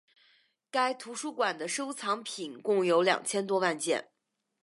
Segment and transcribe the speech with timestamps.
[0.71, 4.09] 该图书馆的收藏品共有两千多万件。